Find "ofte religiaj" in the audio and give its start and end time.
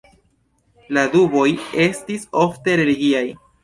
2.47-3.27